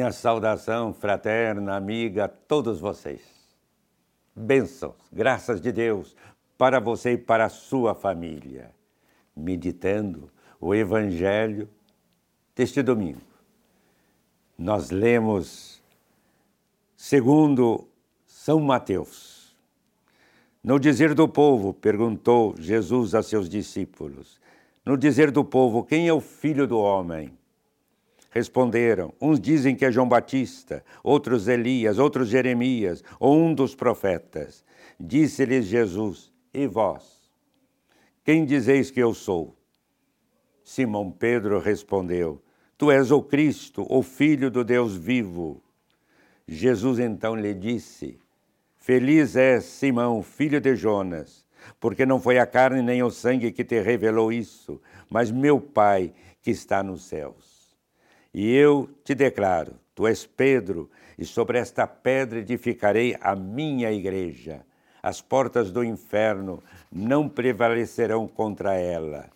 Minha 0.00 0.12
saudação 0.12 0.94
fraterna, 0.94 1.76
amiga 1.76 2.24
a 2.24 2.28
todos 2.28 2.80
vocês. 2.80 3.20
Bênçãos, 4.34 4.96
graças 5.12 5.60
de 5.60 5.70
Deus 5.70 6.16
para 6.56 6.80
você 6.80 7.12
e 7.12 7.18
para 7.18 7.44
a 7.44 7.50
sua 7.50 7.94
família. 7.94 8.70
Meditando 9.36 10.32
o 10.58 10.74
Evangelho 10.74 11.68
deste 12.56 12.80
domingo. 12.82 13.20
Nós 14.56 14.90
lemos 14.90 15.82
segundo 16.96 17.86
São 18.24 18.58
Mateus. 18.58 19.54
No 20.64 20.78
dizer 20.78 21.12
do 21.12 21.28
povo, 21.28 21.74
perguntou 21.74 22.54
Jesus 22.58 23.14
a 23.14 23.22
seus 23.22 23.50
discípulos: 23.50 24.40
No 24.82 24.96
dizer 24.96 25.30
do 25.30 25.44
povo, 25.44 25.84
quem 25.84 26.08
é 26.08 26.12
o 26.12 26.22
filho 26.22 26.66
do 26.66 26.78
homem? 26.78 27.38
Responderam: 28.30 29.12
Uns 29.20 29.40
dizem 29.40 29.74
que 29.74 29.84
é 29.84 29.90
João 29.90 30.08
Batista, 30.08 30.84
outros 31.02 31.48
Elias, 31.48 31.98
outros 31.98 32.28
Jeremias, 32.28 33.02
ou 33.18 33.36
um 33.36 33.52
dos 33.52 33.74
profetas. 33.74 34.64
Disse-lhes 34.98 35.66
Jesus: 35.66 36.32
E 36.54 36.66
vós? 36.66 37.20
Quem 38.24 38.44
dizeis 38.44 38.90
que 38.90 39.00
eu 39.00 39.12
sou? 39.12 39.56
Simão 40.62 41.10
Pedro 41.10 41.58
respondeu: 41.58 42.40
Tu 42.78 42.90
és 42.92 43.10
o 43.10 43.20
Cristo, 43.20 43.84
o 43.88 44.02
Filho 44.02 44.50
do 44.50 44.62
Deus 44.62 44.96
vivo. 44.96 45.60
Jesus 46.46 47.00
então 47.00 47.34
lhe 47.34 47.52
disse: 47.52 48.20
Feliz 48.78 49.34
és, 49.34 49.64
Simão, 49.64 50.22
filho 50.22 50.60
de 50.60 50.76
Jonas, 50.76 51.44
porque 51.80 52.06
não 52.06 52.20
foi 52.20 52.38
a 52.38 52.46
carne 52.46 52.82
nem 52.82 53.02
o 53.02 53.10
sangue 53.10 53.50
que 53.50 53.64
te 53.64 53.80
revelou 53.80 54.32
isso, 54.32 54.80
mas 55.10 55.30
meu 55.30 55.60
Pai 55.60 56.12
que 56.40 56.50
está 56.50 56.82
nos 56.82 57.02
céus. 57.02 57.49
E 58.32 58.54
eu 58.54 58.88
te 59.04 59.14
declaro: 59.14 59.74
tu 59.94 60.06
és 60.06 60.24
Pedro, 60.24 60.90
e 61.18 61.24
sobre 61.24 61.58
esta 61.58 61.86
pedra 61.86 62.38
edificarei 62.38 63.16
a 63.20 63.34
minha 63.34 63.90
igreja. 63.92 64.64
As 65.02 65.20
portas 65.20 65.70
do 65.70 65.82
inferno 65.82 66.62
não 66.92 67.28
prevalecerão 67.28 68.28
contra 68.28 68.74
ela. 68.74 69.30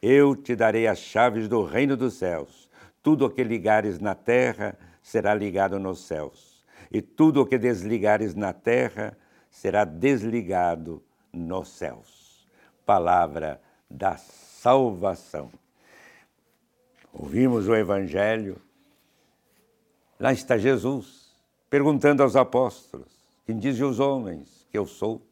Eu 0.00 0.34
te 0.34 0.54
darei 0.54 0.86
as 0.86 0.98
chaves 0.98 1.48
do 1.48 1.64
reino 1.64 1.96
dos 1.96 2.14
céus. 2.14 2.68
Tudo 3.02 3.26
o 3.26 3.30
que 3.30 3.42
ligares 3.42 3.98
na 3.98 4.14
terra 4.14 4.78
será 5.02 5.34
ligado 5.34 5.78
nos 5.78 6.06
céus, 6.06 6.64
e 6.92 7.00
tudo 7.00 7.40
o 7.40 7.46
que 7.46 7.58
desligares 7.58 8.34
na 8.34 8.52
terra 8.52 9.16
será 9.50 9.84
desligado 9.84 11.02
nos 11.32 11.68
céus. 11.68 12.46
Palavra 12.84 13.60
da 13.90 14.16
salvação. 14.16 15.50
Ouvimos 17.12 17.68
o 17.68 17.74
Evangelho. 17.74 18.60
Lá 20.18 20.32
está 20.32 20.56
Jesus, 20.56 21.34
perguntando 21.68 22.22
aos 22.22 22.36
apóstolos: 22.36 23.08
Quem 23.44 23.58
dizem 23.58 23.84
os 23.84 23.98
homens 23.98 24.66
que 24.70 24.78
eu 24.78 24.86
sou? 24.86 25.22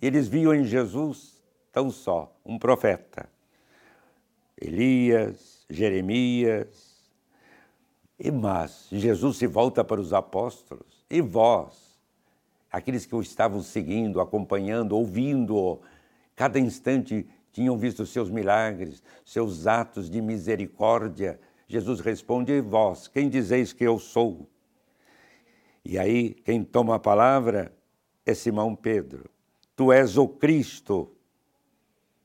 Eles 0.00 0.28
viam 0.28 0.54
em 0.54 0.64
Jesus 0.64 1.42
tão 1.72 1.90
só 1.90 2.34
um 2.44 2.58
profeta. 2.58 3.28
Elias, 4.60 5.64
Jeremias. 5.68 6.90
E 8.18 8.30
mas 8.30 8.86
Jesus 8.92 9.38
se 9.38 9.46
volta 9.46 9.82
para 9.82 10.00
os 10.00 10.12
apóstolos. 10.12 11.06
E 11.08 11.22
vós, 11.22 11.98
aqueles 12.70 13.06
que 13.06 13.14
o 13.14 13.22
estavam 13.22 13.62
seguindo, 13.62 14.20
acompanhando, 14.20 14.92
ouvindo, 14.96 15.80
cada 16.36 16.58
instante 16.58 17.26
tinham 17.52 17.76
visto 17.76 18.06
seus 18.06 18.30
milagres, 18.30 19.02
seus 19.24 19.66
atos 19.66 20.08
de 20.08 20.20
misericórdia. 20.20 21.40
Jesus 21.66 22.00
responde: 22.00 22.60
vós, 22.60 23.08
quem 23.08 23.28
dizeis 23.28 23.72
que 23.72 23.84
eu 23.84 23.98
sou? 23.98 24.48
E 25.84 25.98
aí, 25.98 26.34
quem 26.34 26.62
toma 26.62 26.96
a 26.96 26.98
palavra 26.98 27.72
é 28.24 28.34
Simão 28.34 28.74
Pedro. 28.76 29.30
Tu 29.74 29.92
és 29.92 30.16
o 30.16 30.28
Cristo, 30.28 31.10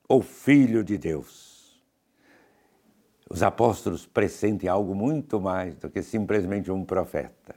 o 0.08 0.20
Filho 0.20 0.84
de 0.84 0.98
Deus. 0.98 1.82
Os 3.28 3.42
apóstolos 3.42 4.06
pressentem 4.06 4.68
algo 4.68 4.94
muito 4.94 5.40
mais 5.40 5.74
do 5.74 5.90
que 5.90 6.02
simplesmente 6.02 6.70
um 6.70 6.84
profeta. 6.84 7.56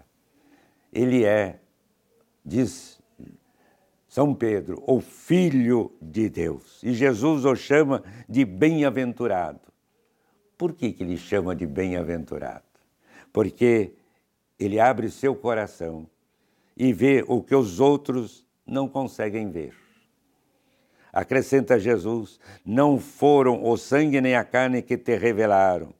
Ele 0.91 1.24
é, 1.25 1.59
diz 2.44 2.99
são 4.09 4.34
Pedro, 4.34 4.84
o 4.88 5.00
Filho 5.00 5.96
de 6.02 6.28
Deus. 6.30 6.81
E 6.81 6.94
Jesus 6.94 7.46
o 7.46 7.56
chama 7.56 8.03
de 8.28 8.44
bem-aventurado. 8.44 9.62
Por 10.58 10.74
que, 10.74 10.92
que 10.92 11.03
ele 11.03 11.16
chama 11.16 11.56
de 11.56 11.68
bem-aventurado? 11.68 12.66
Porque 13.31 13.94
ele 14.58 14.80
abre 14.80 15.12
seu 15.12 15.36
coração 15.36 16.09
e 16.75 16.92
vê 16.92 17.24
o 17.28 17.44
que 17.44 17.53
os 17.53 17.80
outros 17.80 18.44
não 18.66 18.90
conseguem 18.90 19.52
ver. 19.52 19.75
Acrescenta 21.14 21.80
Jesus: 21.80 22.40
Não 22.66 23.00
foram 23.00 23.64
o 23.64 23.78
sangue 23.78 24.19
nem 24.19 24.36
a 24.36 24.44
carne 24.44 24.81
que 24.81 24.98
te 24.98 25.16
revelaram, 25.16 25.94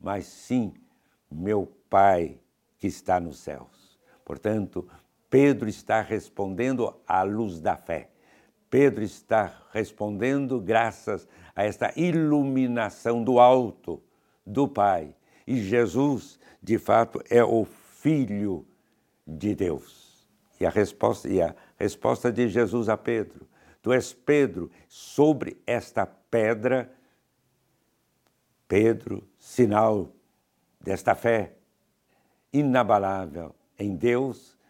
mas 0.00 0.26
sim 0.26 0.72
meu 1.28 1.66
Pai 1.90 2.38
que 2.78 2.86
está 2.86 3.20
nos 3.20 3.40
céus. 3.40 3.98
Portanto, 4.24 4.88
Pedro 5.32 5.66
está 5.66 6.02
respondendo 6.02 6.94
à 7.08 7.22
luz 7.22 7.58
da 7.58 7.74
fé. 7.74 8.10
Pedro 8.68 9.02
está 9.02 9.66
respondendo 9.72 10.60
graças 10.60 11.26
a 11.56 11.64
esta 11.64 11.90
iluminação 11.96 13.24
do 13.24 13.40
alto 13.40 14.02
do 14.46 14.68
Pai. 14.68 15.16
E 15.46 15.56
Jesus, 15.56 16.38
de 16.62 16.76
fato, 16.76 17.18
é 17.30 17.42
o 17.42 17.64
Filho 17.64 18.66
de 19.26 19.54
Deus. 19.54 20.28
E 20.60 20.66
a 20.66 20.68
resposta, 20.68 21.26
e 21.30 21.40
a 21.40 21.56
resposta 21.78 22.30
de 22.30 22.46
Jesus 22.50 22.90
a 22.90 22.98
Pedro: 22.98 23.48
Tu 23.80 23.90
és 23.90 24.12
Pedro, 24.12 24.70
sobre 24.86 25.56
esta 25.66 26.04
pedra, 26.04 26.92
Pedro, 28.68 29.26
sinal 29.38 30.12
desta 30.78 31.14
fé 31.14 31.54
inabalável 32.52 33.54
em 33.78 33.96
Deus 33.96 34.60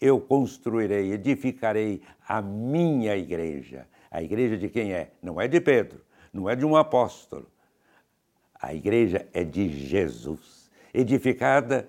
eu 0.00 0.20
construirei, 0.20 1.12
edificarei 1.12 2.02
a 2.26 2.42
minha 2.42 3.16
igreja. 3.16 3.86
A 4.10 4.22
igreja 4.22 4.56
de 4.56 4.68
quem 4.68 4.92
é? 4.92 5.12
Não 5.22 5.40
é 5.40 5.48
de 5.48 5.60
Pedro, 5.60 6.00
não 6.32 6.48
é 6.48 6.56
de 6.56 6.64
um 6.64 6.76
apóstolo. 6.76 7.50
A 8.60 8.74
igreja 8.74 9.26
é 9.32 9.44
de 9.44 9.68
Jesus, 9.68 10.70
edificada 10.92 11.88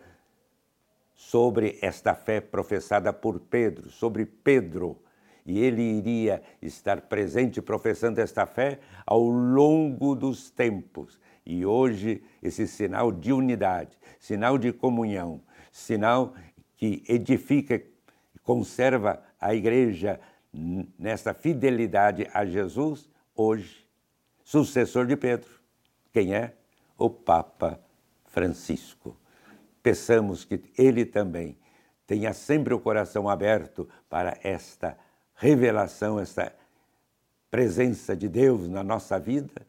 sobre 1.14 1.78
esta 1.82 2.14
fé 2.14 2.40
professada 2.40 3.12
por 3.12 3.40
Pedro, 3.40 3.90
sobre 3.90 4.26
Pedro. 4.26 5.02
E 5.46 5.60
ele 5.60 5.82
iria 5.82 6.44
estar 6.62 7.02
presente 7.02 7.62
professando 7.62 8.20
esta 8.20 8.46
fé 8.46 8.80
ao 9.06 9.24
longo 9.24 10.14
dos 10.14 10.52
tempos. 10.52 11.18
E 11.46 11.66
hoje, 11.66 12.22
esse 12.44 12.68
sinal 12.68 13.12
de 13.12 13.32
unidade, 13.32 13.98
sinal 14.20 14.58
de 14.58 14.74
comunhão, 14.74 15.42
sinal 15.72 16.34
que 16.76 17.02
edifica 17.08 17.82
conserva 18.48 19.22
a 19.42 19.54
igreja 19.54 20.22
nessa 20.98 21.34
fidelidade 21.34 22.30
a 22.34 22.46
Jesus 22.46 23.10
hoje, 23.36 23.86
sucessor 24.42 25.06
de 25.06 25.18
Pedro. 25.18 25.50
Quem 26.14 26.34
é? 26.34 26.56
O 26.98 27.10
Papa 27.10 27.78
Francisco. 28.24 29.18
Peçamos 29.84 30.46
que 30.46 30.64
ele 30.78 31.06
também 31.06 31.58
tenha 32.08 32.32
sempre 32.32 32.74
o 32.74 32.80
coração 32.80 33.28
aberto 33.28 33.86
para 34.10 34.38
esta 34.42 34.98
revelação, 35.36 36.18
esta 36.18 36.56
presença 37.52 38.16
de 38.16 38.30
Deus 38.30 38.70
na 38.70 38.82
nossa 38.82 39.20
vida, 39.20 39.68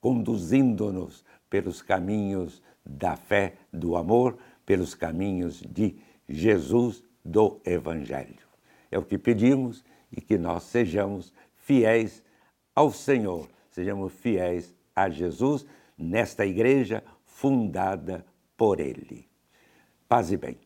conduzindo-nos 0.00 1.24
pelos 1.48 1.80
caminhos 1.80 2.60
da 2.84 3.16
fé, 3.16 3.54
do 3.72 3.94
amor, 3.94 4.36
pelos 4.64 4.96
caminhos 4.96 5.62
de 5.62 5.96
Jesus 6.28 7.04
do 7.26 7.60
Evangelho. 7.64 8.46
É 8.90 8.98
o 8.98 9.02
que 9.02 9.18
pedimos 9.18 9.84
e 10.10 10.20
que 10.20 10.38
nós 10.38 10.62
sejamos 10.62 11.32
fiéis 11.56 12.22
ao 12.74 12.92
Senhor, 12.92 13.48
sejamos 13.70 14.12
fiéis 14.12 14.74
a 14.94 15.10
Jesus 15.10 15.66
nesta 15.98 16.46
igreja 16.46 17.02
fundada 17.24 18.24
por 18.56 18.80
Ele. 18.80 19.28
Paz 20.08 20.30
e 20.30 20.36
bem. 20.36 20.65